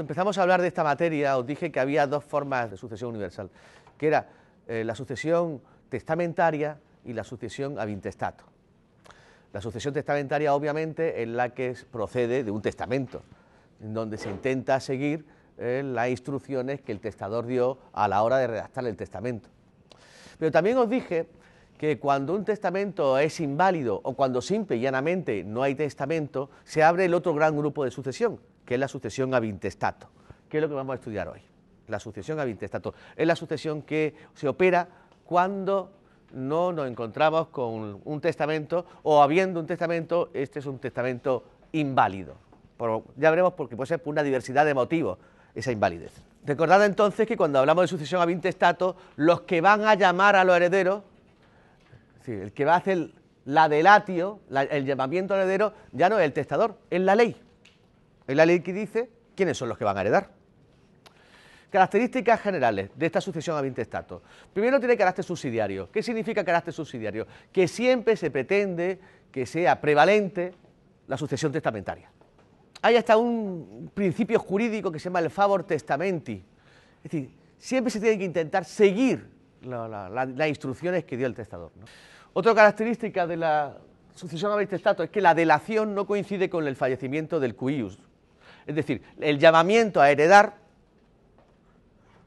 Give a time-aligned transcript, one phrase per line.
[0.00, 3.10] cuando empezamos a hablar de esta materia, os dije que había dos formas de sucesión
[3.10, 3.50] universal,
[3.98, 4.28] que era
[4.66, 5.60] eh, la sucesión
[5.90, 8.44] testamentaria y la sucesión ab intestato.
[9.52, 13.20] La sucesión testamentaria, obviamente, es la que procede de un testamento,
[13.82, 15.26] en donde se intenta seguir
[15.58, 19.50] eh, las instrucciones que el testador dio a la hora de redactar el testamento.
[20.38, 21.28] Pero también os dije
[21.76, 26.82] que cuando un testamento es inválido o cuando simple y llanamente no hay testamento, se
[26.82, 30.06] abre el otro gran grupo de sucesión, que es la sucesión ab intestato,
[30.48, 31.40] que es lo que vamos a estudiar hoy.
[31.88, 34.86] La sucesión ab intestato es la sucesión que se opera
[35.24, 35.90] cuando
[36.34, 42.36] no nos encontramos con un testamento o habiendo un testamento, este es un testamento inválido.
[43.16, 45.18] ya veremos porque puede ser por una diversidad de motivos
[45.52, 46.12] esa invalidez.
[46.46, 50.44] Recordad entonces que cuando hablamos de sucesión ab intestato, los que van a llamar a
[50.44, 51.02] los herederos,
[52.24, 53.10] el que va a hacer
[53.46, 57.36] la delatio, el llamamiento al heredero, ya no es el testador, es la ley.
[58.30, 60.30] Es la ley que dice quiénes son los que van a heredar.
[61.68, 64.22] Características generales de esta sucesión ab intestato.
[64.52, 65.90] Primero tiene carácter subsidiario.
[65.90, 67.26] ¿Qué significa carácter subsidiario?
[67.50, 69.00] Que siempre se pretende
[69.32, 70.52] que sea prevalente
[71.08, 72.08] la sucesión testamentaria.
[72.82, 76.40] Hay hasta un principio jurídico que se llama el favor testamenti.
[77.02, 79.28] Es decir, siempre se tiene que intentar seguir
[79.60, 81.72] las instrucciones que dio el testador.
[82.32, 83.76] Otra característica de la
[84.14, 87.98] sucesión ab intestato es que la delación no coincide con el fallecimiento del cuius.
[88.70, 90.54] Es decir, el llamamiento a heredar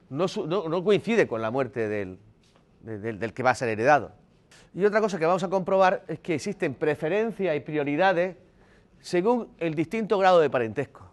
[0.09, 0.27] no,
[0.83, 2.19] coincide con la muerte del,
[3.33, 4.11] que va a ser heredado.
[4.73, 8.35] Y otra cosa que vamos a comprobar es que existen preferencias y prioridades
[8.99, 11.09] según el distinto grado de parentesco.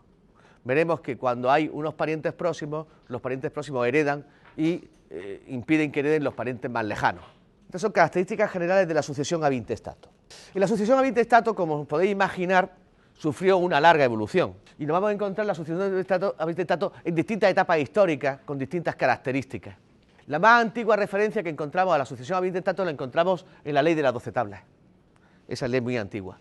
[0.64, 6.00] Veremos que cuando hay unos parientes próximos, los parientes próximos heredan y eh, impiden que
[6.00, 7.22] hereden los parientes más lejanos.
[7.66, 10.08] Estas son características generales de la sucesión ab intestato.
[10.56, 12.79] Y la sucesión ab intestato, como podéis imaginar,
[13.20, 14.54] sufrió una larga evolución.
[14.78, 18.96] Y nos vamos a encontrar la sucesión de intestato en distintas etapas históricas, con distintas
[18.96, 19.76] características.
[20.26, 23.82] La más antigua referencia que encontramos a la sucesión ab intestato la encontramos en la
[23.82, 24.62] ley de las doce tablas.
[25.46, 26.38] Esa ley muy antigua.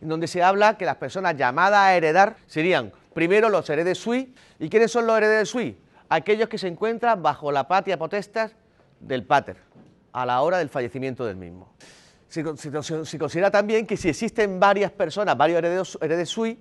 [0.00, 4.34] En donde se habla que las personas llamadas a heredar serían primero los heredes sui.
[4.58, 5.78] ¿Y quiénes son los heredes sui?
[6.08, 8.56] Aquellos que se encuentran bajo la patria potestas
[8.98, 9.58] del pater,
[10.12, 11.72] a la hora del fallecimiento del mismo.
[12.28, 12.44] Se,
[13.18, 16.58] considera también que si existen varias personas, varios herederos, heredes sui,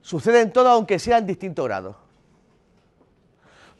[0.00, 1.96] suceden todo aunque sean distintos grados.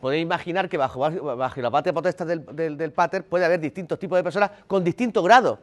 [0.01, 4.51] Podéis imaginar que bajo, la patria potestad del, pater puede haber distintos tipos de personas
[4.67, 5.59] con distintos grados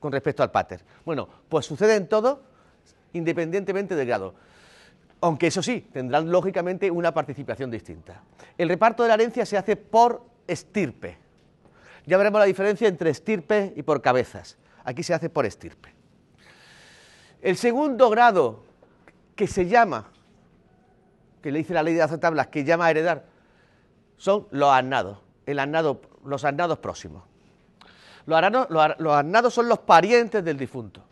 [0.00, 0.82] con respecto al pater.
[1.04, 2.42] Bueno, pues suceden todo
[3.14, 4.34] independientemente del grado.
[5.20, 8.22] Aunque eso sí, tendrán lógicamente una participación distinta.
[8.58, 11.23] El reparto de la herencia se hace por estirpe.
[12.06, 14.58] Ya veremos la diferencia entre estirpe y por cabezas.
[14.84, 15.94] Aquí se hace por estirpe.
[17.40, 18.62] El segundo grado
[19.34, 20.10] que se llama,
[21.42, 23.24] que le dice la ley de las tablas, que llama a heredar,
[24.16, 25.56] son los annados, el
[26.24, 27.22] los annados próximos.
[28.26, 31.02] Los annados, son los parientes del difunto.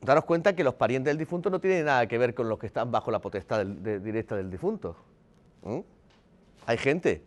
[0.00, 2.66] Daros cuenta que los parientes del difunto no tienen nada que ver con los que
[2.66, 4.96] están bajo la potestad directa del difunto.
[6.66, 7.22] Hay gente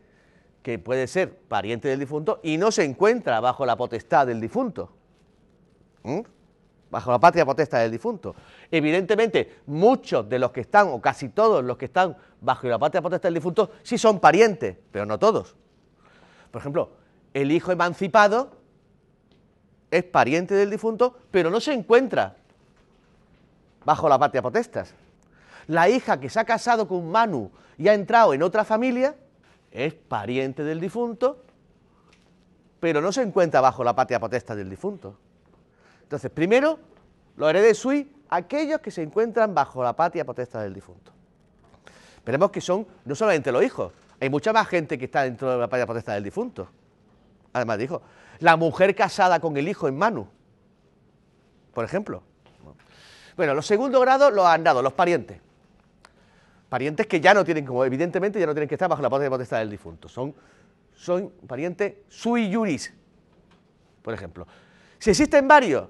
[0.67, 4.91] que puede ser pariente del difunto y no se encuentra bajo la potestad del difunto,
[6.91, 8.35] bajo la patria potestad del difunto.
[8.69, 13.01] Evidentemente, muchos de los que están, o casi todos los que están bajo la patria
[13.01, 15.55] potestad del difunto, sí son parientes, pero no todos.
[16.51, 16.91] Por ejemplo,
[17.33, 18.51] el hijo emancipado
[19.89, 22.35] es pariente del difunto, pero no se encuentra
[23.85, 24.93] bajo la patria potestas.
[25.67, 29.15] La hija que se ha casado con Manu y ha entrado en otra familia,
[29.77, 31.43] es pariente del difunto,
[32.79, 35.15] pero no se encuentra bajo la patria potesta del difunto.
[36.01, 36.79] Entonces, primero,
[37.35, 41.11] los heredes sui, aquellos que se encuentran bajo la patria potesta del difunto.
[42.25, 45.57] Veremos que son no solamente los hijos, hay mucha más gente que está dentro de
[45.59, 46.67] la patria potesta del difunto.
[47.53, 48.01] Además dijo,
[48.39, 50.27] la mujer casada con el hijo en mano,
[51.75, 52.23] por ejemplo.
[53.35, 55.39] Bueno, los segundos grados los han dado los parientes.
[56.69, 59.59] Parientes que ya no tienen, como evidentemente, ya no tienen que estar bajo la potestad
[59.59, 60.09] del difunto.
[60.09, 60.33] Son,
[60.93, 62.93] son parientes sui juris,
[64.01, 64.45] por ejemplo.
[64.99, 65.87] Si existen varios,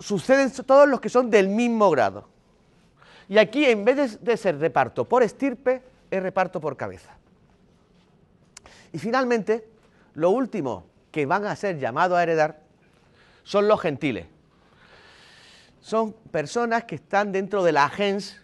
[0.00, 2.28] suceden todos los que son del mismo grado.
[3.28, 7.16] Y aquí, en vez de, ser reparto por estirpe, es reparto por cabeza.
[8.92, 9.68] Y finalmente,
[10.14, 12.60] lo último que van a ser llamados a heredar
[13.44, 14.26] son los gentiles.
[15.80, 18.40] Son personas que están dentro de la gens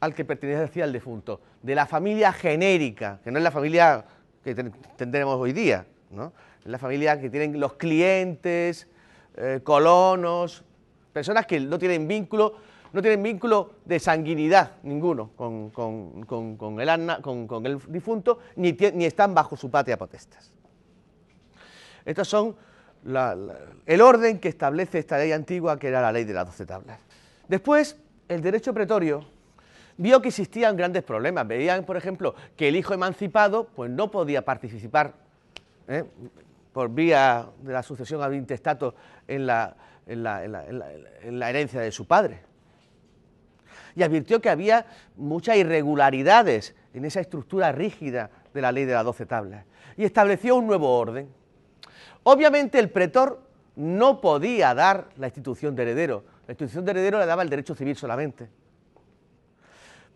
[0.00, 4.04] al que pertenecía el difunto, de la familia genérica, que no es la familia
[4.42, 4.54] que
[4.96, 6.32] tendremos hoy día, ¿no?
[6.60, 8.88] es la familia que tienen los clientes,
[9.36, 10.64] eh, colonos,
[11.12, 12.54] personas que no tienen vínculo
[12.92, 15.70] no tienen vínculo de sanguinidad ninguno con,
[16.80, 20.52] el, con, el, difunto, ni, ni, están bajo su patria potestas.
[22.04, 22.56] Estos son
[23.86, 26.98] el orden que establece esta ley antigua, que era la ley de las doce tablas.
[27.48, 27.96] Después,
[28.28, 29.24] el derecho pretorio
[30.00, 31.46] vio que existían grandes problemas.
[31.46, 35.14] Veían, por ejemplo, que el hijo emancipado pues, no podía participar
[35.88, 36.04] ¿eh?
[36.72, 38.94] por vía de la sucesión ad intestato
[39.28, 39.76] en la,
[40.06, 42.40] en la herencia de su padre.
[43.94, 44.86] Y advirtió que había
[45.16, 49.66] muchas irregularidades en esa estructura rígida de la ley de las doce tablas.
[49.98, 51.28] Y estableció un nuevo orden.
[52.22, 53.42] Obviamente el pretor
[53.76, 56.24] no podía dar la institución de heredero.
[56.46, 58.48] La institución de heredero le daba el derecho civil solamente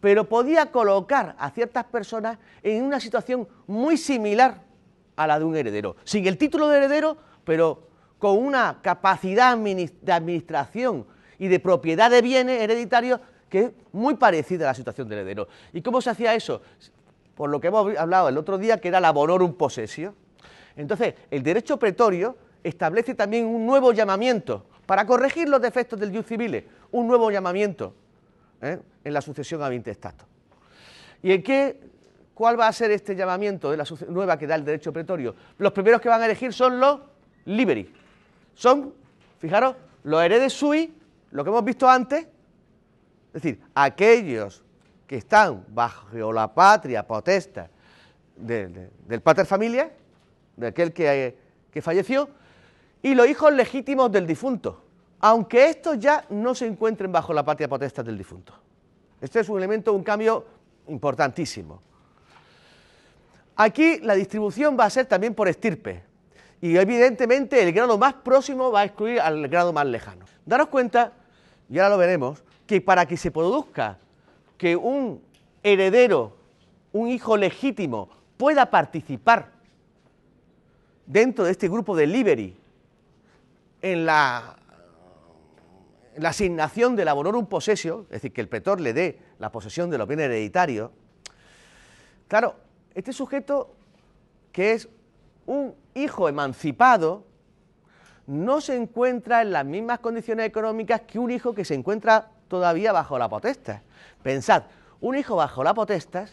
[0.04, 4.60] pero podía colocar a ciertas personas en una situación muy similar
[5.16, 10.12] a la de un heredero, sin el título de heredero, pero con una capacidad de
[10.12, 11.06] administración
[11.38, 13.18] y de propiedad de bienes hereditarios
[13.48, 15.48] que es muy parecida a la situación de heredero.
[15.72, 16.60] ¿Y cómo se hacía eso?
[17.34, 20.14] Por lo que hemos hablado el otro día, que era la bonorum possessio.
[20.76, 26.26] Entonces, el derecho pretorio establece también un nuevo llamamiento para corregir los defectos del jus
[26.26, 27.94] civile, un nuevo llamamiento
[28.60, 28.78] ¿eh?
[29.04, 30.24] en la sucesión a intestato.
[31.22, 31.80] ¿Y en qué,
[32.34, 35.34] cuál va a ser este llamamiento de la nueva que da el derecho pretorio?
[35.58, 37.00] Los primeros que van a elegir son los
[37.46, 37.92] liberi.
[38.54, 38.94] Son,
[39.38, 40.94] fijaros, los heredes sui,
[41.30, 42.26] lo que hemos visto antes,
[43.34, 44.62] es decir, aquellos
[45.06, 47.68] que están bajo la patria potesta
[48.36, 49.90] del pater familia,
[50.56, 51.36] de aquel que,
[51.70, 52.28] que falleció,
[53.02, 54.83] y los hijos legítimos del difunto,
[55.26, 58.52] aunque estos ya no se encuentren bajo la patria potestad del difunto.
[59.22, 60.44] Este es un elemento, un cambio
[60.88, 61.80] importantísimo.
[63.56, 66.02] Aquí la distribución va a ser también por estirpe
[66.60, 70.26] y evidentemente el grado más próximo va a excluir al grado más lejano.
[70.44, 71.14] Daros cuenta,
[71.70, 73.96] y ahora lo veremos, que para que se produzca
[74.58, 75.22] que un
[75.62, 76.36] heredero,
[76.92, 79.52] un hijo legítimo, pueda participar
[81.06, 82.54] dentro de este grupo de liberi
[83.80, 84.58] en la
[86.16, 89.98] la asignación del abonorum possessio, es decir, que el pretor le dé la posesión de
[89.98, 90.90] los bienes hereditarios,
[92.28, 92.56] claro,
[92.94, 93.74] este sujeto
[94.52, 94.88] que es
[95.46, 97.24] un hijo emancipado,
[98.26, 102.92] no se encuentra en las mismas condiciones económicas que un hijo que se encuentra todavía
[102.92, 103.80] bajo la potestad.
[104.22, 104.62] Pensad,
[105.00, 106.28] un hijo bajo la potestad,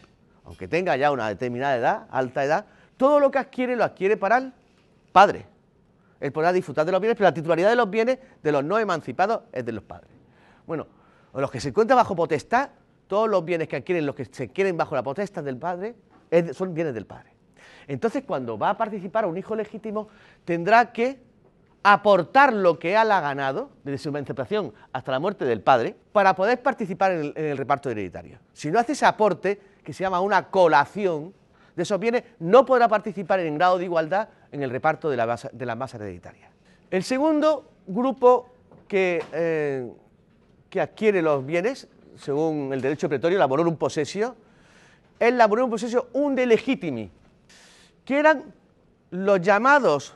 [0.46, 4.38] aunque tenga ya una determinada edad, alta edad, todo lo que adquiere lo adquiere para
[4.38, 4.54] el
[5.12, 5.51] padre
[6.22, 8.80] él podrá disfrutar de los bienes, pero la titularidad de los bienes de los no
[8.80, 10.12] emancipados es de los padres.
[10.66, 10.88] Bueno,
[11.34, 12.70] los que se encuentran bajo potestad,
[13.08, 15.96] todos los bienes que adquieren los que se quieren bajo la potestad del padre
[16.54, 17.32] son bienes del padre.
[17.88, 20.08] Entonces, cuando va a participar un hijo legítimo,
[20.46, 21.20] tendrá que
[21.84, 26.36] aportar lo que él ha ganado, desde su emancipación hasta la muerte del padre, para
[26.36, 28.40] poder participar en el, reparto hereditario.
[28.54, 31.34] Si no hace ese aporte, que se llama una colación
[31.76, 35.26] de esos bienes, no podrá participar en grado de igualdad en el reparto de la,
[35.76, 36.50] masa, hereditaria.
[36.90, 38.50] El segundo grupo
[38.88, 39.90] que, eh,
[40.70, 41.88] que, adquiere los bienes,
[42.18, 44.36] según el derecho pretorio, la un possessio,
[45.20, 47.10] es la un possessio de legitimi,
[48.04, 48.54] que eran
[49.12, 50.16] los llamados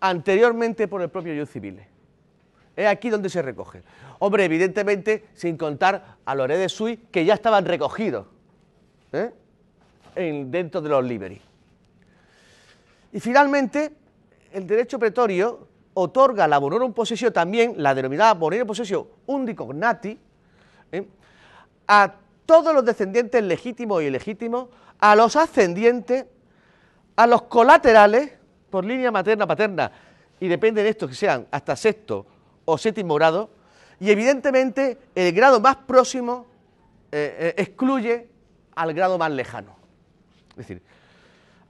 [0.00, 1.80] anteriormente por el propio yo civil.
[2.74, 3.82] Es aquí donde se recoge.
[4.18, 8.26] Hombre, evidentemente, sin contar a los heredes sui que ya estaban recogidos
[9.12, 9.30] ¿eh?
[10.46, 11.40] dentro de los liberi.
[13.12, 13.92] Y finalmente,
[14.52, 20.18] el derecho pretorio otorga la bonorum possessio también, la denominada bonorum possessio undi cognati,
[20.92, 21.06] ¿eh?
[21.86, 22.14] a
[22.46, 26.24] todos los descendientes legítimos y ilegítimos, a los ascendientes,
[27.16, 28.32] a los colaterales,
[28.70, 29.92] por línea materna-paterna,
[30.40, 32.26] y depende de estos que sean hasta sexto
[32.64, 33.50] o séptimo grado,
[34.00, 36.46] y evidentemente el grado más próximo
[37.12, 38.28] eh, eh, excluye
[38.74, 39.76] al grado más lejano.
[40.50, 40.82] Es decir,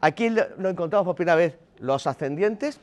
[0.02, 2.80] Aquí lo encontramos por primera vez los ascendientes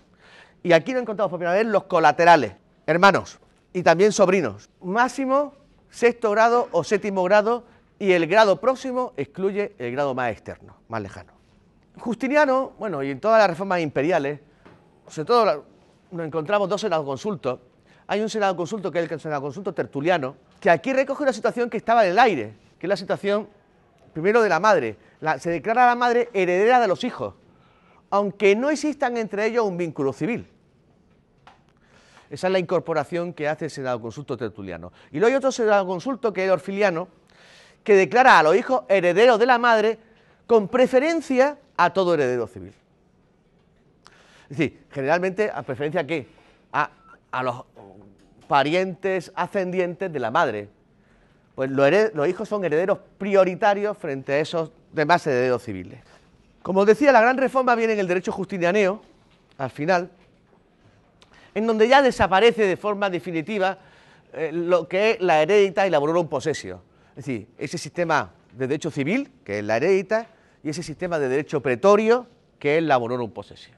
[0.64, 2.54] y aquí lo encontramos por primera vez los colaterales,
[2.88, 3.40] hermanos
[3.74, 4.70] y también sobrinos.
[4.82, 5.54] Máximo,
[5.90, 7.66] sexto grado o séptimo grado
[8.00, 11.34] y el grado próximo excluye el grado más externo, más lejano.
[11.98, 14.40] Justiniano, bueno, y en todas las reformas imperiales,
[15.10, 15.66] sobre todo
[16.12, 17.60] nos encontramos dos senados consultos.
[18.08, 21.70] Hay un senado consulto que es el senado consulto tertuliano, que aquí recoge una situación
[21.70, 23.50] que estaba en el aire, que es la situación
[24.14, 25.09] primero de la madre.
[25.40, 27.36] Se declara a la madre heredera de los hijos,
[28.10, 30.48] aunque no existan entre ellos un vínculo civil.
[32.30, 34.92] Esa es la incorporación que hace el Senado Consulto Tertuliano.
[35.12, 37.08] Y luego hay otro Senado Consulto, que es Orfiliano,
[37.84, 39.98] que declara a los hijos herederos de la madre
[40.46, 42.74] con preferencia a todo heredero civil.
[44.50, 46.28] Es decir, generalmente a preferencia a qué?
[46.72, 46.92] A,
[47.32, 47.64] a los
[48.48, 50.70] parientes ascendientes de la madre,
[51.56, 56.00] pues los hijos son herederos prioritarios frente a esos demás herederos civiles.
[56.62, 59.01] Como os decía, la gran reforma viene en el derecho justinianeo,
[59.58, 60.10] al final,
[61.53, 63.77] en donde ya desaparece de forma definitiva
[64.34, 66.81] eh, lo que es la heredita y la un possessio.
[67.12, 70.27] Es decir, ese sistema de derecho civil, que es la heredita,
[70.63, 72.27] y ese sistema de derecho pretorio,
[72.58, 73.74] que es la un possessio.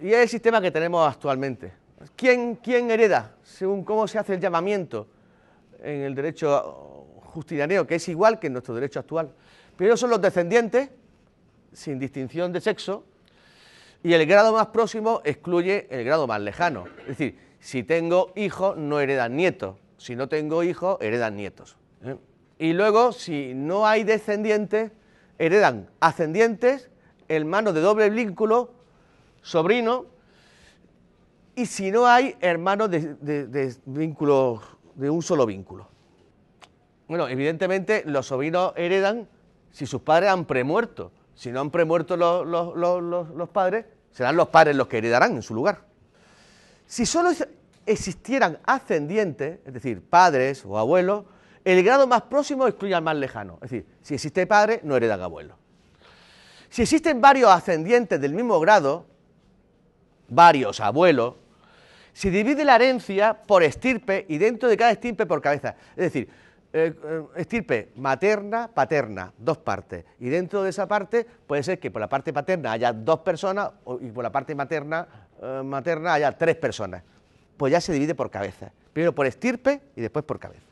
[0.00, 1.72] Y es el sistema que tenemos actualmente.
[2.16, 3.34] ¿Quién, ¿Quién hereda?
[3.42, 5.08] Según cómo se hace el llamamiento
[5.82, 9.30] en el derecho justinianeo, que es igual que en nuestro derecho actual.
[9.78, 10.90] Primero son los descendientes,
[11.72, 13.04] sin distinción de sexo,
[14.02, 16.86] y el grado más próximo excluye el grado más lejano.
[17.02, 19.76] Es decir, si tengo hijos, no heredan nietos.
[19.96, 21.76] Si no tengo hijos, heredan nietos.
[22.02, 22.16] ¿eh?
[22.58, 24.90] Y luego, si no hay descendientes,
[25.38, 26.90] heredan ascendientes,
[27.28, 28.72] hermanos de doble vínculo,
[29.42, 30.06] sobrino,
[31.54, 35.88] y si no hay hermanos de, de un solo vínculo.
[37.06, 39.28] Bueno, evidentemente los sobrinos heredan
[39.70, 41.12] si sus padres han premuerto.
[41.34, 45.54] Si no han premuerto los, los, padres, serán los padres los que heredarán en su
[45.54, 45.82] lugar.
[46.86, 47.30] Si solo
[47.86, 51.24] existieran ascendientes, es decir, padres o abuelos,
[51.64, 53.58] el grado más próximo excluye al más lejano.
[53.62, 55.56] Es decir, si existe padre, no heredan abuelo.
[56.70, 59.06] Si existen varios ascendientes del mismo grado,
[60.28, 61.34] varios abuelos,
[62.12, 65.76] se divide la herencia por estirpe y dentro de cada estirpe por cabeza.
[65.90, 66.28] Es decir,
[66.70, 70.04] eh, eh, estirpe materna, paterna, dos partes.
[70.20, 73.70] Y dentro de esa parte puede ser que por la parte paterna haya dos personas
[74.00, 75.08] y por la parte materna,
[75.40, 77.02] eh, materna haya tres personas.
[77.56, 78.70] Pues ya se divide por cabeza.
[78.92, 80.68] Primero por estirpe y después por cabezas.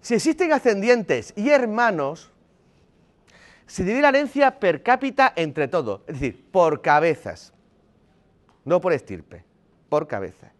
[0.00, 2.30] Si existen ascendientes y hermanos,
[3.66, 7.52] se divide la herencia per cápita entre todos, es decir, por cabezas,
[8.64, 9.44] no por estirpe,
[9.88, 10.52] por cabeza.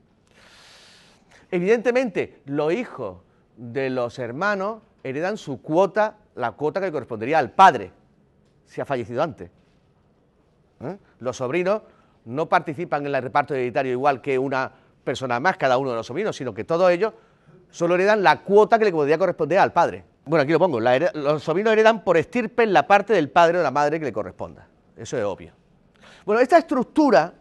[1.51, 3.19] Evidentemente, los hijos
[3.57, 7.93] de los hermanos heredan su cuota, la cuota que correspondería al padre,
[8.67, 9.51] si ha fallecido antes.
[10.81, 10.97] ¿Eh?
[11.21, 11.83] Los sobrinos
[12.25, 14.73] no participan en el reparto hereditario igual que una
[15.05, 17.13] persona más, cada uno de los sobrinos, sino que todos ellos
[17.71, 20.05] solo heredan la cuota que le podría corresponder al padre.
[20.25, 23.73] Bueno, aquí lo pongo, los sobrinos heredan por estirpe la parte del padre o la
[23.73, 24.69] madre que le corresponda.
[24.97, 25.53] Eso es obvio.
[26.25, 27.35] Bueno, esta estructura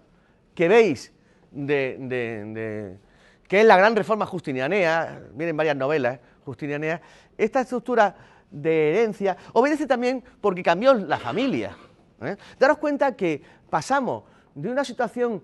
[0.55, 1.13] que veis
[1.51, 2.97] de
[3.51, 7.01] que es la gran reforma justinianea, miren varias novelas justinianeas,
[7.37, 8.15] esta estructura
[8.49, 11.75] de herencia obedece también porque cambió la familia.
[12.21, 12.37] ¿eh?
[12.57, 14.23] Daros cuenta que pasamos
[14.55, 15.43] de una situación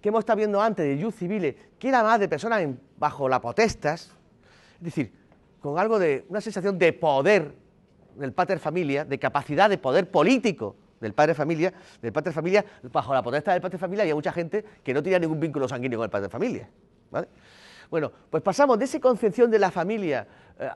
[0.00, 2.66] que hemos estado viendo antes de jus civiles, que era más de personas
[2.98, 4.10] bajo la potestas,
[4.78, 5.12] es decir,
[5.60, 7.54] con algo de una sensación de poder
[8.16, 11.72] del pater familia, de capacidad de poder político del padre familia,
[12.02, 15.20] del pater familia, bajo la potestad del pater familia había mucha gente que no tenía
[15.20, 16.68] ningún vínculo sanguíneo con el padre familia.
[17.90, 20.26] Bueno, pues pasamos de esa concepción de la familia
[20.58, 20.68] eh,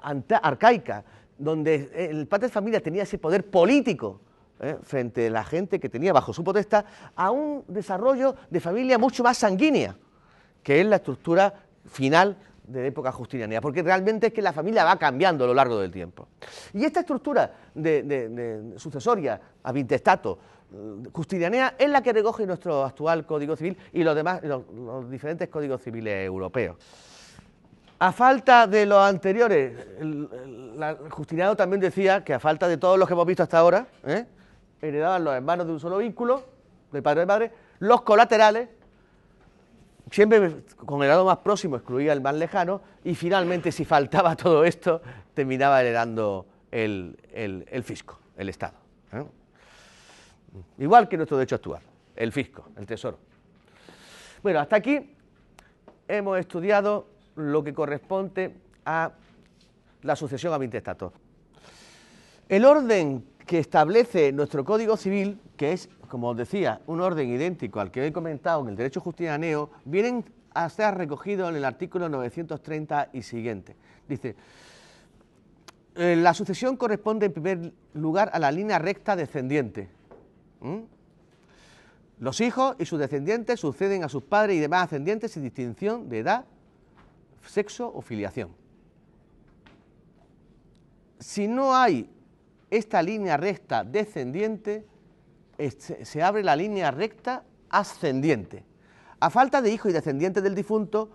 [0.42, 1.04] arcaica,
[1.37, 4.20] donde el padre de familia tenía ese poder político
[4.61, 6.85] eh, frente a la gente que tenía bajo su potestad,
[7.16, 9.97] a un desarrollo de familia mucho más sanguínea,
[10.62, 11.54] que es la estructura
[11.87, 12.37] final
[12.70, 15.80] de la época justiniana, porque realmente es que la familia va cambiando a lo largo
[15.80, 16.28] del tiempo.
[16.75, 19.73] Y esta estructura de, sucesoria a
[21.12, 25.82] justinianea es la que recoge nuestro actual Código Civil y los demás, los, diferentes códigos
[25.82, 26.76] civiles europeos.
[27.98, 30.28] A falta de los anteriores, el,
[31.10, 34.24] Justiniano también decía que a falta de todos los que hemos visto hasta ahora, ¿eh?
[34.80, 36.42] heredaban los hermanos de un solo vínculo,
[36.92, 38.68] de padre y madre, los colaterales,
[40.10, 44.64] siempre con el grado más próximo excluía el más lejano, y finalmente si faltaba todo
[44.64, 45.02] esto,
[45.34, 47.18] terminaba heredando el,
[47.84, 48.78] fisco, el Estado.
[49.12, 49.24] ¿eh?
[50.78, 51.83] Igual que nuestro derecho actual,
[52.16, 53.19] el fisco, el tesoro.
[54.42, 55.14] Bueno, hasta aquí
[56.09, 58.54] hemos estudiado lo que corresponde
[58.85, 59.12] a
[60.02, 61.12] la sucesión a 20 estatus.
[62.49, 67.80] El orden que establece nuestro Código Civil, que es, como os decía, un orden idéntico
[67.80, 72.09] al que he comentado en el derecho justinianeo, vienen a ser recogidos en el artículo
[72.09, 73.76] 930 y siguiente.
[74.09, 74.35] Dice,
[75.95, 79.88] eh, la sucesión corresponde en primer lugar a la línea recta descendiente,
[80.60, 80.80] ¿Mm?
[82.20, 86.18] Los hijos y sus descendientes suceden a sus padres y demás ascendientes sin distinción de
[86.18, 86.44] edad,
[87.46, 88.50] sexo o filiación.
[91.18, 92.10] Si no hay
[92.70, 94.86] esta línea recta descendiente,
[95.58, 98.64] se abre la línea recta ascendiente.
[99.18, 101.10] A falta de hijos y descendientes del difunto,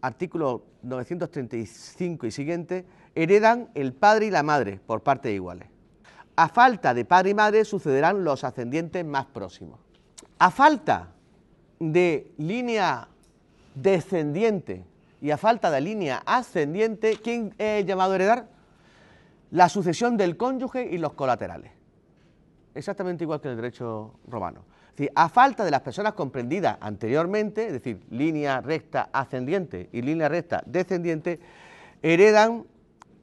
[0.00, 5.68] artículo 935 y siguiente, heredan el padre y la madre por partes iguales.
[6.36, 9.80] A falta de padre y madre sucederán los ascendientes más próximos.
[10.38, 11.08] A falta
[11.80, 13.08] de línea
[13.74, 14.84] descendiente
[15.20, 18.48] y a falta de línea ascendiente, ¿quién es llamado a heredar?
[19.50, 21.72] La sucesión del cónyuge y los colaterales.
[22.74, 24.64] Exactamente igual que en el derecho romano.
[24.90, 30.02] Es decir, a falta de las personas comprendidas anteriormente, es decir, línea recta ascendiente y
[30.02, 31.40] línea recta descendiente,
[32.02, 32.64] heredan,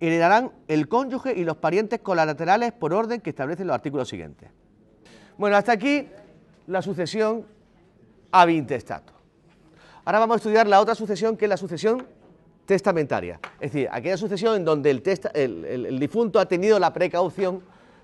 [0.07, 4.49] heredarán el cónyuge y los parientes colaterales por orden que establecen los artículos siguientes.
[5.37, 6.07] Bueno, hasta aquí
[6.67, 7.45] la sucesión
[8.31, 9.13] ab intestato.
[10.05, 12.05] Ahora vamos a estudiar la otra sucesión, que es la sucesión
[12.65, 13.39] testamentaria.
[13.59, 17.61] Es decir, aquella sucesión en donde el, difunto ha tenido la precaución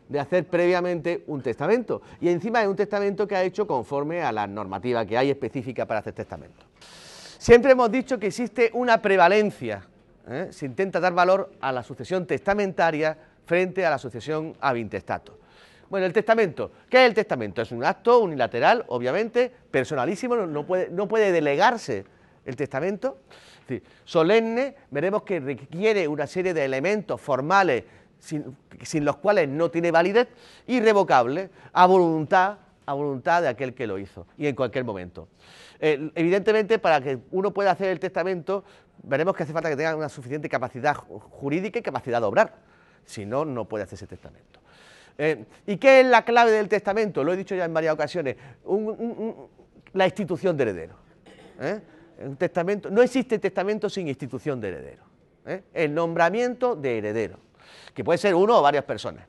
[0.07, 2.01] de hacer previamente un testamento.
[2.21, 5.85] Y encima es un testamento que ha hecho conforme a la normativa que hay específica
[5.85, 6.65] para hacer testamento.
[7.37, 9.85] Siempre hemos dicho que existe una prevalencia,
[10.29, 10.47] ¿eh?
[10.51, 15.39] se intenta dar valor a la sucesión testamentaria frente a la sucesión ab intestato.
[15.89, 16.71] Bueno, el testamento.
[16.87, 17.61] ¿Qué es el testamento?
[17.61, 22.05] Es un acto unilateral, obviamente, personalísimo, no puede, delegarse
[22.45, 23.17] el testamento.
[24.05, 27.83] solemne, veremos que requiere una serie de elementos formales
[28.19, 30.27] sin, los cuales no tiene validez,
[30.67, 35.27] irrevocable, a voluntad, a voluntad de aquel que lo hizo y en cualquier momento.
[35.79, 38.63] Eh, evidentemente, para que uno pueda hacer el testamento,
[39.03, 42.55] veremos que hace falta que tenga una suficiente capacidad jurídica y capacidad de obrar.
[43.05, 44.59] Si no, no puede hacer ese testamento.
[45.17, 47.23] Eh, ¿Y qué es la clave del testamento?
[47.23, 48.37] Lo he dicho ya en varias ocasiones.
[49.93, 50.95] la institución de heredero.
[51.59, 51.81] ¿eh?
[52.19, 55.03] Un testamento, no existe testamento sin institución de heredero.
[55.45, 55.63] ¿eh?
[55.73, 57.39] El nombramiento de heredero,
[57.93, 59.27] que puede ser uno o varias personas.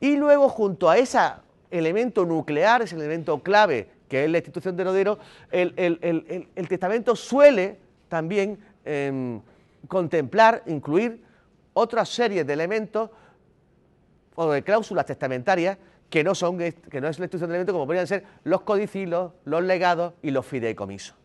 [0.00, 1.18] Y luego, junto a ese
[1.70, 5.18] elemento nuclear, ese elemento clave que es la institución de heredero,
[5.50, 7.78] el, testamento suele
[8.12, 9.40] también em,
[9.88, 11.24] contemplar, incluir
[11.72, 13.08] otra serie de elementos
[14.34, 15.78] o de cláusulas testamentarias
[16.10, 19.32] que no, son, que no es la institución de elementos como podrían ser los codicilos,
[19.46, 21.16] los legados y los fideicomisos.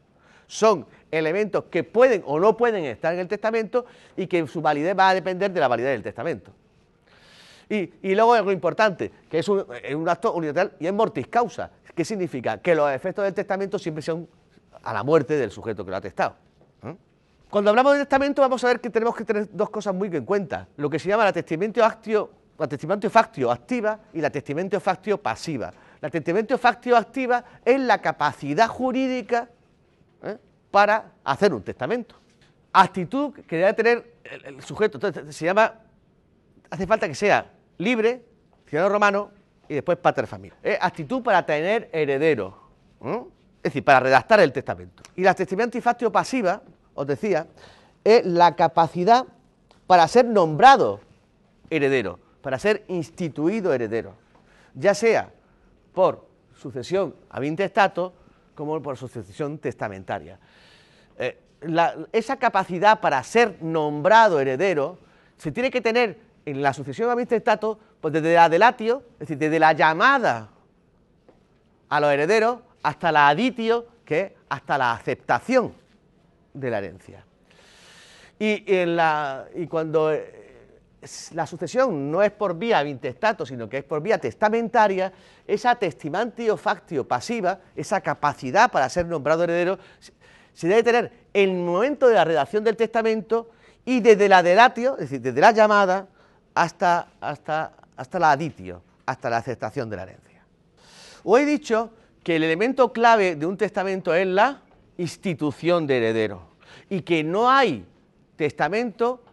[0.48, 3.86] Son elementos que pueden o no pueden estar en el testamento
[4.16, 6.54] y que su validez va a depender de la validez del testamento.
[7.68, 9.66] Y, y luego algo importante, que es un,
[10.08, 11.70] acto unilateral y es mortis causa.
[11.94, 12.62] ¿Qué significa?
[12.62, 14.30] Que los efectos del testamento siempre son
[14.84, 16.47] a la muerte del sujeto que lo ha testado.
[16.84, 16.96] ¿Eh?
[17.50, 20.26] Cuando hablamos de testamento vamos a ver que tenemos que tener dos cosas muy en
[20.26, 20.68] cuenta.
[20.78, 25.22] Lo que se llama la testamento actio la testamento factio activa y la testamento factio
[25.22, 25.72] pasiva.
[26.02, 29.50] La testamento factio activa es la capacidad jurídica
[30.24, 30.38] ¿eh?
[30.72, 32.16] para hacer un testamento.
[32.74, 35.74] Actitud que debe tener el, sujeto, entonces se llama,
[36.70, 38.24] hace falta que sea libre,
[38.66, 39.32] ciudadano romano
[39.68, 40.58] y después pater familia.
[40.82, 42.58] Actitud para tener heredero,
[43.04, 43.24] ¿eh?
[43.68, 45.04] Es decir, para redactar el testamento.
[45.16, 46.62] Y la testamento factio pasiva,
[46.94, 47.48] os decía,
[48.04, 49.26] es la capacidad
[49.86, 51.02] para ser nombrado
[51.70, 54.14] heredero para ser instituido heredero,
[54.74, 55.30] ya sea
[55.94, 56.26] por
[56.56, 58.14] sucesión a intestato
[58.56, 60.40] como por sucesión testamentaria.
[61.18, 61.38] Eh,
[62.14, 64.98] esa capacidad para ser nombrado heredero
[65.38, 69.38] se tiene que tener en la sucesión a intestato pues desde la delatio, es decir,
[69.38, 70.50] desde la llamada
[71.90, 75.74] a los herederos hasta la aditio, que es hasta la aceptación
[76.54, 77.24] de la herencia.
[78.40, 80.12] Y, cuando
[81.34, 85.12] la sucesión no es por vía intestato, sino que es por vía testamentaria,
[85.46, 89.80] esa testimantio factio pasiva, esa capacidad para ser nombrado heredero,
[90.54, 93.50] se debe tener en el momento de la redacción del testamento
[93.86, 96.08] y desde la delatio, es decir, desde la llamada
[96.54, 100.44] hasta, hasta, hasta la aditio, hasta la aceptación de la herencia.
[101.24, 101.92] Os he dicho
[102.28, 104.60] que el elemento clave de un testamento es la
[104.98, 106.42] institución de heredero
[106.90, 107.86] y que no hay
[108.36, 109.24] testamento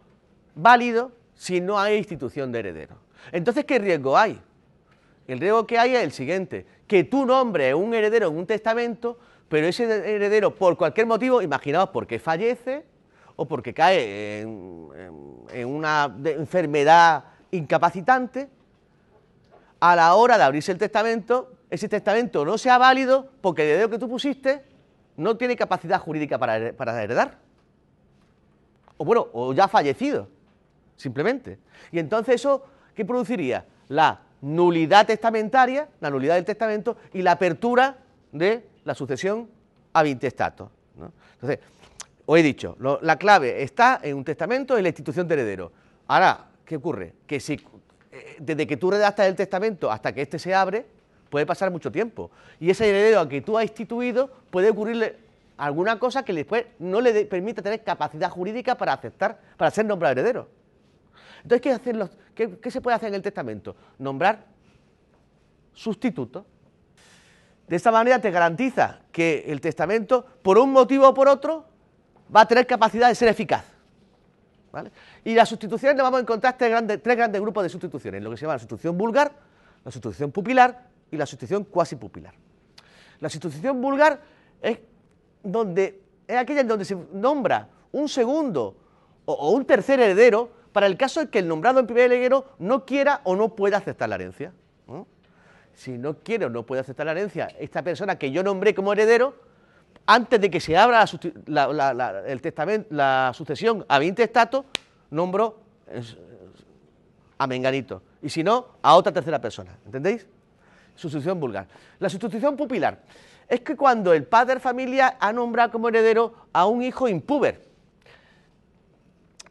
[0.55, 2.95] válido si no hay institución de heredero.
[3.33, 4.39] Entonces, ¿qué riesgo hay?
[5.27, 9.19] El riesgo que hay es el siguiente, que tú nombres un heredero en un testamento,
[9.49, 12.85] pero ese heredero por cualquier motivo, imaginaos porque fallece
[13.35, 18.47] o porque cae en, una enfermedad incapacitante,
[19.81, 23.89] a la hora de abrirse el testamento, ese testamento no sea válido porque el heredero
[23.89, 24.63] que tú pusiste
[25.17, 27.37] no tiene capacidad jurídica para, heredar.
[28.97, 30.27] O bueno, o ya ha fallecido
[30.95, 31.59] simplemente.
[31.91, 33.65] Y entonces eso, ¿qué produciría?
[33.89, 37.97] La nulidad testamentaria, la nulidad del testamento y la apertura
[38.31, 39.49] de la sucesión
[39.93, 40.71] a intestato.
[41.33, 41.59] Entonces,
[42.25, 45.71] os he dicho, la clave está en un testamento en la institución de heredero.
[46.07, 47.13] Ahora, ¿qué ocurre?
[47.27, 47.53] Que si
[48.11, 50.85] eh, desde que tú redactas el testamento hasta que éste se abre,
[51.35, 52.31] puede pasar mucho tiempo.
[52.61, 55.17] Y ese heredero al que tú has instituido puede ocurrirle
[55.57, 60.13] alguna cosa que después no le permita tener capacidad jurídica para aceptar, para ser nombrado
[60.13, 60.47] heredero.
[61.43, 63.75] Entonces, ¿qué, se puede hacer en el testamento?
[63.99, 64.45] Nombrar
[65.73, 66.45] sustituto.
[67.67, 71.65] De esta manera te garantiza que el testamento, por un motivo o por otro,
[72.33, 73.65] va a tener capacidad de ser eficaz.
[75.25, 78.31] Y las sustituciones nos vamos a encontrar tres grandes, tres grandes grupos de sustituciones, lo
[78.31, 79.33] que se llama la sustitución vulgar,
[79.83, 82.33] la sustitución pupilar y la sustitución cuasi pupilar.
[83.19, 84.21] La sustitución vulgar
[84.61, 84.79] es,
[85.43, 88.75] donde, es aquella en donde se nombra un segundo
[89.25, 92.85] o, un tercer heredero para el caso de que el nombrado en primer heredero no
[92.85, 94.53] quiera o no pueda aceptar la herencia.
[95.73, 98.93] Si no quiere o no puede aceptar la herencia, esta persona que yo nombré como
[98.93, 99.35] heredero,
[100.05, 101.03] antes de que se abra
[101.47, 104.65] la, el testamento, la sucesión a mi intestato,
[105.09, 105.59] nombro
[107.37, 108.01] a Menganito.
[108.21, 109.77] Y si no, a otra tercera persona.
[109.85, 110.27] ¿Entendéis?
[110.95, 111.67] Sustitución vulgar.
[111.99, 113.01] La sustitución pupilar
[113.47, 117.61] es que cuando el padre familia ha nombrado como heredero a un hijo impúber.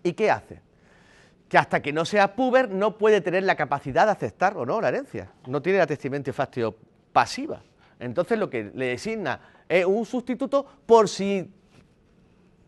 [0.03, 0.61] ¿Y qué hace?
[1.49, 4.81] Que hasta que no sea puber no puede tener la capacidad de aceptar o no
[4.81, 5.31] la herencia.
[5.47, 6.75] No tiene la testamento fastio
[7.13, 7.63] pasiva.
[8.01, 11.51] Entonces lo que le designa es un sustituto por si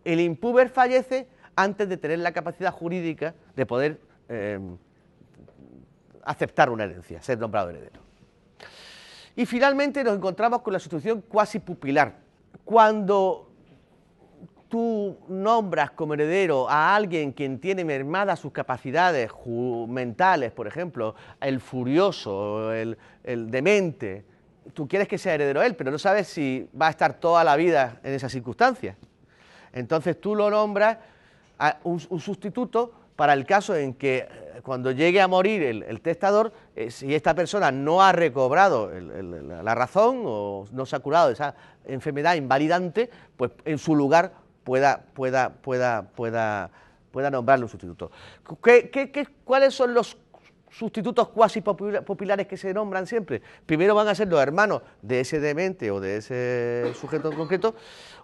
[0.05, 4.59] el impuber fallece antes de tener la capacidad jurídica de poder eh,
[6.25, 8.06] aceptar una herencia, ser nombrado heredero.
[9.37, 12.17] Y finalmente nos encontramos con la sustitución cuasi pupilar.
[12.65, 13.51] Cuando
[14.69, 19.31] tú nombras como heredero a alguien quien tiene mermadas sus capacidades
[19.89, 24.25] mentales, por ejemplo, el furioso, el, demente,
[24.73, 27.57] tú quieres que sea heredero él, pero no sabes si va a estar toda la
[27.57, 28.97] vida en esas circunstancias.
[29.73, 30.97] Entonces tú lo nombras
[31.59, 36.53] a un sustituto para el caso en que eh, cuando llegue a morir el, testador,
[36.77, 41.33] eh, si esta persona no ha recobrado la razón o no se ha curado de
[41.33, 41.55] esa
[41.87, 44.33] enfermedad invalidante, pues en su lugar
[44.65, 46.71] pueda, pueda, pueda, pueda,
[47.11, 48.11] pueda nombrarle un sustituto.
[49.45, 50.17] cuáles son los
[50.71, 53.41] sustitutos cuasi populares que se nombran siempre?
[53.65, 57.75] Primero van a ser los hermanos de ese demente o de ese sujeto concreto,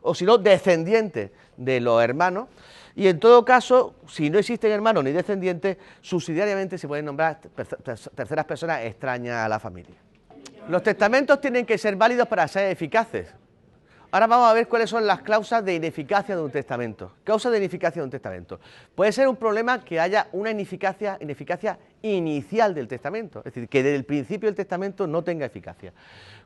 [0.03, 2.49] o si no, descendientes de los hermanos.
[2.95, 7.41] Y en todo caso, si no existen hermanos ni descendientes, subsidiariamente se pueden nombrar
[8.15, 9.97] terceras personas extrañas a la familia.
[10.69, 13.29] Los testamentos tienen que ser válidos para ser eficaces.
[14.14, 17.12] Ahora vamos a ver cuáles son las causas de ineficacia de un testamento.
[17.25, 18.61] Causas de ineficacia de un testamento.
[18.94, 23.83] Puede ser un problema que haya una ineficacia, ineficacia inicial del testamento, es decir, que
[23.83, 25.94] desde el principio del testamento no tenga eficacia.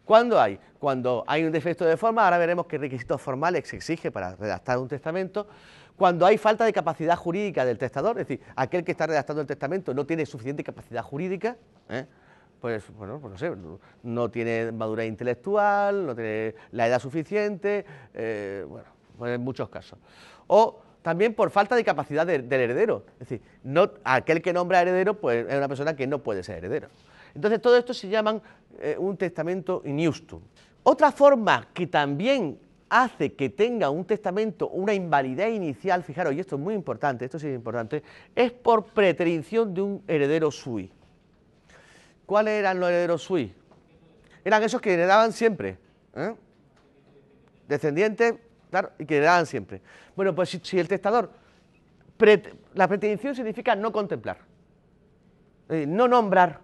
[0.04, 0.60] ¿Cuándo hay?
[0.78, 4.78] Cuando hay un defecto de forma, ahora veremos qué requisitos formales se exige para redactar
[4.78, 5.48] un testamento
[5.96, 9.48] cuando hay falta de capacidad jurídica del testador, es decir, aquel que está redactando el
[9.48, 11.56] testamento no tiene suficiente capacidad jurídica,
[11.88, 12.06] ¿eh?
[12.60, 13.52] Pues, bueno, pues no sé,
[14.02, 18.88] no, tiene madurez intelectual, no tiene la edad suficiente, eh, bueno,
[19.18, 19.98] pues en muchos casos.
[20.46, 25.14] O también por falta de capacidad del heredero, es decir, no, aquel que nombra heredero
[25.14, 26.88] pues es una persona que no puede ser heredero.
[27.34, 28.40] Entonces todo esto se llama
[28.80, 30.40] eh, un testamento injustum.
[30.82, 36.56] Otra forma que también hace que tenga un testamento una invalidez inicial, fijaros, y esto
[36.56, 38.02] es muy importante, esto sí es importante,
[38.34, 40.90] es por preterición de un heredero sui.
[42.26, 43.54] ¿Cuáles eran los herederos sui?
[44.44, 45.78] Eran esos que heredaban siempre,
[46.14, 46.34] ¿eh?
[47.68, 48.34] descendientes,
[48.70, 49.80] claro, y que heredaban siempre.
[50.14, 51.30] Bueno, pues si, el testador,
[52.74, 54.38] la pretensión significa no contemplar,
[55.68, 56.60] no nombrar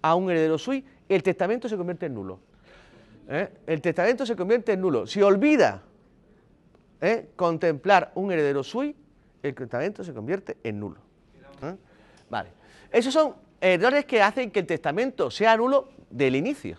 [0.00, 2.40] a un heredero sui, el testamento se convierte en nulo.
[3.28, 3.48] ¿eh?
[3.66, 5.06] el testamento se convierte en nulo.
[5.06, 5.82] Si olvida
[7.00, 7.30] ¿eh?
[7.36, 8.96] contemplar un heredero sui,
[9.42, 11.00] el testamento se convierte en nulo.
[11.62, 11.76] ¿eh?
[12.28, 12.50] Vale.
[12.90, 16.78] Esos son errores que hacen que el testamento sea nulo del inicio.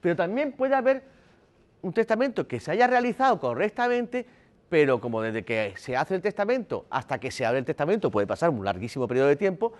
[0.00, 1.02] Pero también puede haber
[1.82, 4.26] un testamento que se haya realizado correctamente,
[4.68, 8.26] pero como desde que se hace el testamento hasta que se abre el testamento puede
[8.26, 9.72] pasar un larguísimo periodo de tiempo,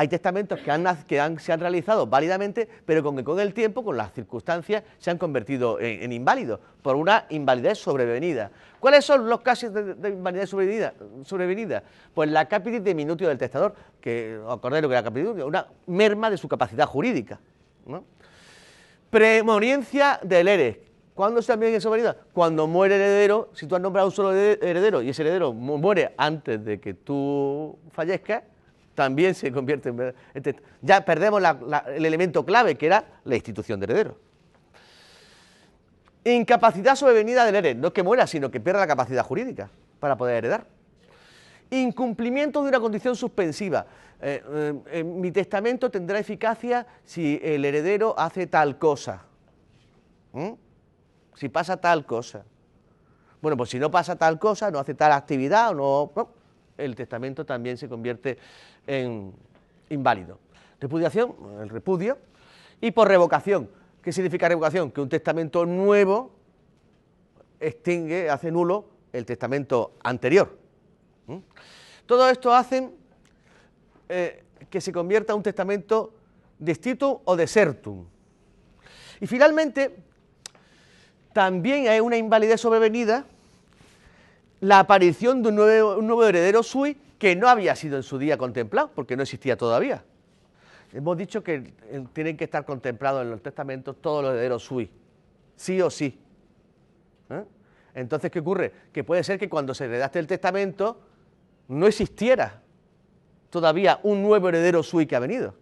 [0.00, 0.58] hay testamentos
[1.06, 5.10] que, se han realizado válidamente, pero con que con el tiempo, con las circunstancias, se
[5.10, 8.50] han convertido en, inválidos por una invalidez sobrevenida.
[8.80, 11.82] ¿Cuáles son los casos de, invalidez sobrevenida,
[12.14, 16.30] Pues la capitis de minutio del testador, que acordáis lo que era capitis, una merma
[16.30, 17.38] de su capacidad jurídica.
[17.84, 18.02] ¿no?
[19.10, 20.82] Premoniencia del ERE.
[21.12, 21.94] ¿Cuándo se también eso
[22.32, 26.14] Cuando muere el heredero, si tú has nombrado un solo heredero y ese heredero muere
[26.16, 28.44] antes de que tú fallezcas,
[29.00, 30.14] también se convierte en...
[30.82, 31.42] Ya perdemos
[31.86, 34.18] el elemento clave, que era la institución de heredero.
[36.22, 40.18] Incapacidad sobrevenida del heredero, no es que muera, sino que pierda la capacidad jurídica para
[40.18, 40.66] poder heredar.
[41.70, 43.86] Incumplimiento de una condición suspensiva.
[44.20, 49.22] Eh, eh, mi testamento tendrá eficacia si el heredero hace tal cosa.
[50.32, 50.50] ¿Mm?
[51.36, 52.44] Si pasa tal cosa.
[53.40, 56.12] Bueno, pues si no pasa tal cosa, no hace tal actividad, no,
[56.84, 58.38] el testamento también se convierte
[58.86, 59.32] en
[59.88, 60.38] inválido.
[60.80, 62.18] Repudiación, el repudio,
[62.80, 63.68] y por revocación.
[64.02, 64.90] ¿Qué significa revocación?
[64.90, 66.32] Que un testamento nuevo
[67.58, 70.58] extingue, hace nulo el testamento anterior.
[72.06, 72.90] Todo esto hace
[74.08, 76.14] eh, que se convierta en un testamento
[76.58, 78.06] destitum o desertum.
[79.20, 79.96] Y finalmente,
[81.32, 83.26] también hay una invalidez sobrevenida
[84.60, 88.90] la aparición de un nuevo, heredero sui que no había sido en su día contemplado,
[88.94, 90.04] porque no existía todavía.
[90.92, 94.90] Hemos dicho que eh, tienen que estar contemplados en los testamentos todos los herederos sui,
[95.56, 96.18] sí o sí.
[97.30, 97.44] ¿Eh?
[97.94, 98.72] Entonces, ¿qué ocurre?
[98.92, 101.00] Que puede ser que cuando se redacte el testamento
[101.68, 102.60] no existiera
[103.50, 105.54] todavía un nuevo heredero sui que ha venido.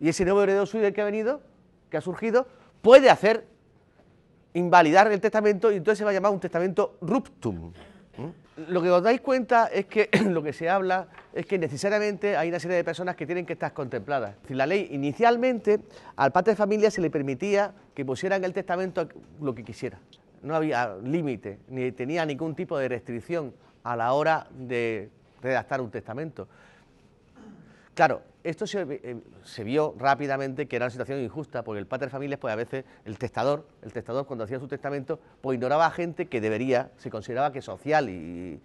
[0.00, 1.40] Y ese nuevo heredero sui que ha venido,
[1.90, 2.46] que ha surgido,
[2.82, 3.46] puede hacer
[4.54, 7.72] invalidar el testamento y entonces se va a llamar un testamento ruptum.
[8.68, 12.48] Lo que os dais cuenta es que lo que se habla es que necesariamente hay
[12.48, 14.36] una serie de personas que tienen que estar contempladas.
[14.48, 15.80] la ley inicialmente
[16.16, 19.08] al padre de familia se le permitía que pusiera en el testamento
[19.40, 19.98] lo que quisiera.
[20.42, 25.08] No había límite, ni tenía ningún tipo de restricción a la hora de
[25.40, 26.48] redactar un testamento.
[27.94, 32.40] Claro, esto eh, se, vio rápidamente que era una situación injusta, porque el pater familias,
[32.40, 36.26] pues a veces el testador, el testador cuando hacía su testamento, pues ignoraba a gente
[36.26, 38.60] que debería, se consideraba que social y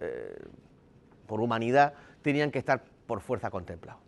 [0.00, 0.38] eh,
[1.26, 4.02] por humanidad tenían que estar por fuerza contemplados.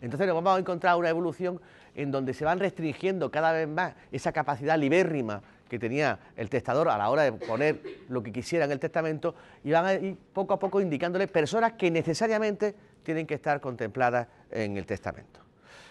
[0.00, 1.60] Entonces nos vamos a encontrar una evolución
[1.94, 6.88] en donde se van restringiendo cada vez más esa capacidad libérrima que tenía el testador
[6.88, 10.16] a la hora de poner lo que quisiera en el testamento y van a ir
[10.32, 12.74] poco a poco indicándole personas que necesariamente
[13.08, 15.40] tienen que estar contempladas en el testamento.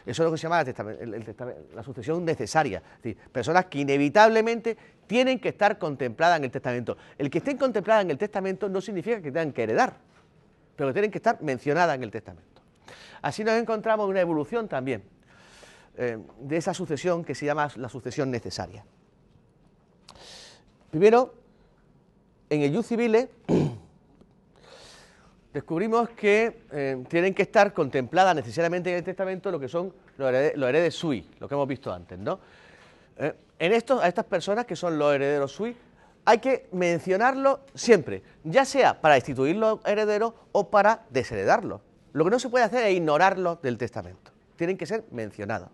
[0.06, 0.64] Eso es lo que se llama
[1.74, 4.78] la sucesión necesaria, es decir, personas que inevitablemente
[5.08, 6.96] tienen que estar contempladas en el testamento.
[7.18, 9.98] El que estén contempladas en el testamento no significa que tengan que heredar,
[10.76, 12.62] pero que tienen que estar mencionadas en el testamento.
[13.24, 15.02] Así nos encontramos una evolución también
[15.98, 18.86] eh, de esa sucesión que se llama la sucesión necesaria.
[20.92, 21.34] Primero,
[22.48, 23.32] en el Ius Civile
[25.58, 30.30] descubrimos que eh, tienen que estar contempladas necesariamente en el testamento lo que son los
[30.30, 32.40] herederos, sui, lo que hemos visto antes, ¿no?
[33.18, 35.76] Eh, en estos, a estas personas que son los herederos sui,
[36.26, 41.82] hay que mencionarlo siempre, ya sea para instituir los herederos o para desheredarlos.
[42.14, 45.70] Lo que no se puede hacer es ignorarlos del testamento, tienen que ser mencionados.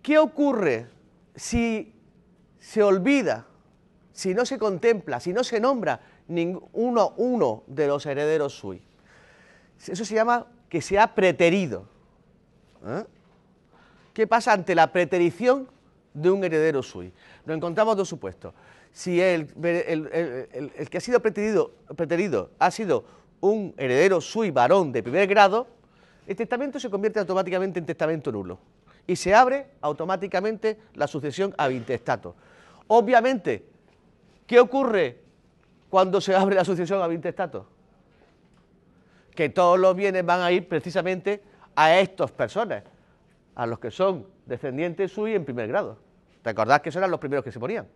[0.00, 0.86] ¿Qué ocurre
[1.36, 1.94] si
[2.58, 3.44] se olvida,
[4.14, 8.82] si no se contempla, si no se nombra ninguno uno de los herederos sui.
[9.86, 11.86] Eso se llama que se ha preterido.
[12.86, 13.04] ¿eh?
[14.12, 15.68] ¿Qué pasa ante la preterición
[16.14, 17.12] de un heredero sui?
[17.46, 18.54] Nos encontramos dos supuestos.
[18.92, 19.46] Si el,
[20.90, 23.04] que ha sido preterido, preterido ha sido
[23.40, 25.66] un heredero sui varón de primer grado,
[26.26, 28.58] el testamento se convierte automáticamente en testamento nulo
[29.06, 32.36] y se abre automáticamente la sucesión a intestato.
[32.86, 33.64] Obviamente,
[34.46, 35.21] ¿qué ocurre
[35.92, 37.66] cuando se abre la sucesión a intestato?
[39.34, 41.42] Que todos los bienes van a ir precisamente
[41.76, 42.82] a estas personas,
[43.54, 45.98] a los que son descendientes suyos en primer grado.
[46.42, 47.86] Recordad que esos eran los primeros que se ponían.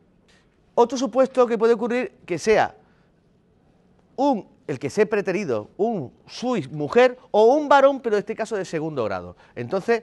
[0.74, 2.74] Otro supuesto que puede ocurrir que sea
[4.16, 8.56] un, el que se preterido, un suis mujer o un varón, pero en este caso
[8.56, 9.38] de segundo grado.
[9.54, 10.02] Entonces,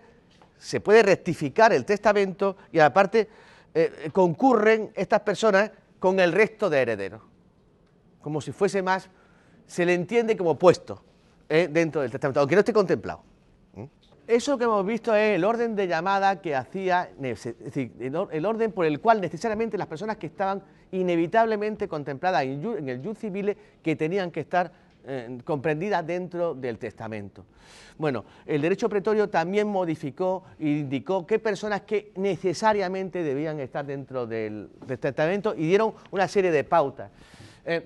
[0.57, 3.29] se puede rectificar el testamento y aparte
[3.75, 7.32] eh, concurren estas personas con el resto de herederos
[8.23, 9.09] como si fuese más,
[9.67, 11.03] se le entiende como puesto
[11.49, 11.67] ¿eh?
[11.69, 13.21] dentro del testamento, aunque no esté contemplado.
[14.25, 18.71] Eso que hemos visto es el orden de llamada que hacía, es decir, el orden
[18.71, 23.97] por el cual necesariamente las personas que estaban inevitablemente contempladas en el jus civile que
[23.97, 24.71] tenían que estar
[25.05, 27.43] eh, comprendidas dentro del testamento.
[27.97, 34.25] Bueno, el derecho pretorio también modificó e indicó qué personas que necesariamente debían estar dentro
[34.25, 34.69] del,
[35.01, 37.11] testamento y dieron una serie de pautas.
[37.65, 37.85] Eh,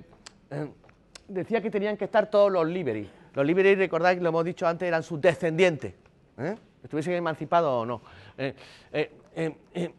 [0.50, 0.70] eh,
[1.28, 3.10] decía que tenían que estar todos los liberis.
[3.34, 5.94] Los liberis, recordáis, lo hemos dicho antes, eran sus descendientes,
[6.38, 6.56] ¿eh?
[6.84, 8.02] estuviesen emancipados o no.
[8.38, 8.56] Eh,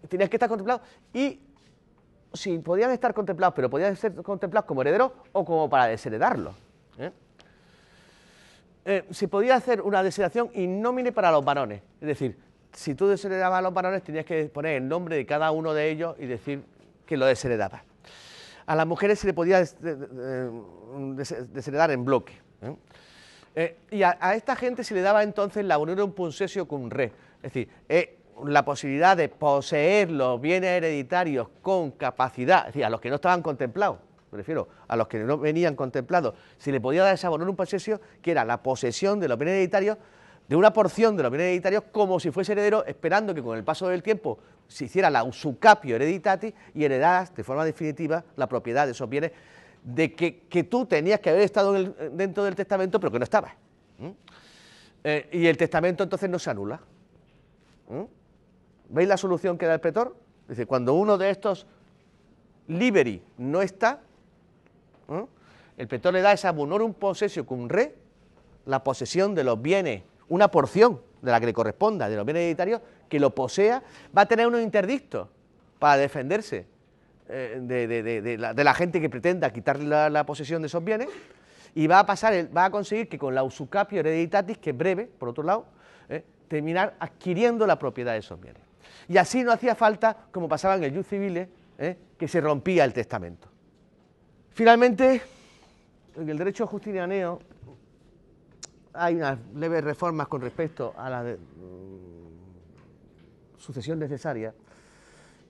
[0.09, 0.83] tenían que estar contemplados
[1.13, 1.41] y
[2.33, 6.55] si podían estar contemplados, pero podían ser contemplados como herederos o como para desheredarlos.
[9.11, 12.39] se podía hacer una desheredación innómine para los varones, es decir,
[12.73, 15.91] si tú desheredabas a los varones tenías que poner el nombre de cada uno de
[15.91, 16.65] ellos y decir
[17.07, 17.88] que lo desheredabas
[18.68, 19.64] a las mujeres se le podía
[21.52, 22.35] desheredar en bloque.
[22.61, 22.74] ¿eh?
[23.54, 27.42] Eh, y a, esta gente se le daba entonces la un punsesio cum re, es
[27.42, 33.00] decir, eh, la posibilidad de poseer los bienes hereditarios con capacidad, es decir, a los
[33.00, 34.00] que no estaban contemplados,
[34.31, 38.02] me refiero a los que no venían contemplados, se le podía dar esa un possesio,
[38.20, 39.96] que era la posesión de los bienes hereditarios
[40.46, 43.64] de una porción de los bienes hereditarios como si fuese heredero, esperando que con el
[43.64, 48.87] paso del tiempo se hiciera la usucapio hereditatis y heredaras de forma definitiva la propiedad
[48.87, 49.33] de esos bienes
[49.83, 51.72] de que, tú tenías que haber estado
[52.12, 53.54] dentro del testamento, pero que no estabas.
[55.02, 56.81] Eh, y el testamento entonces no se anula.
[58.90, 60.14] ¿Veis la solución que da el pretor?
[60.48, 61.66] Dice, cuando uno de estos
[62.68, 64.00] liberi no está,
[65.76, 67.94] el pretor le da esa bonorum possessio cum re,
[68.66, 72.42] la posesión de los bienes, una porción de la que le corresponda, de los bienes
[72.42, 73.83] hereditarios, que lo posea,
[74.16, 75.29] va a tener unos interdictos
[75.79, 76.66] para defenderse
[77.29, 81.09] eh, de, la, gente que pretenda quitarle la, posesión de esos bienes
[81.75, 85.07] y va a pasar, va a conseguir que con la usucapio hereditatis, que es breve,
[85.07, 85.66] por otro lado,
[86.09, 88.62] eh, terminar adquiriendo la propiedad de esos bienes.
[89.09, 92.85] Y así no hacía falta, como pasaba en el jus civile, eh, que se rompía
[92.85, 93.49] el testamento.
[94.51, 95.23] Finalmente,
[96.16, 97.40] en el derecho justinianeo
[98.94, 102.28] hay unas leves reformas con respecto a la mm,
[103.59, 104.55] sucesión necesaria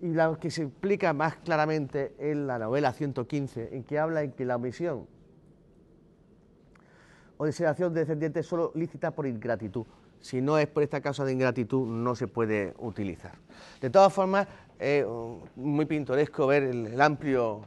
[0.00, 4.32] y la que se explica más claramente en la novela 115, en que habla en
[4.32, 5.06] que la omisión
[7.36, 9.86] o deseación de descendientes es solo lícita por ingratitud.
[10.20, 13.32] Si no es por esta causa de ingratitud, no se puede utilizar.
[13.80, 15.04] De todas formas, es
[15.54, 17.62] muy pintoresco ver el, el amplio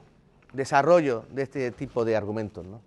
[0.52, 2.66] desarrollo de este tipo de argumentos.
[2.66, 2.82] ¿no?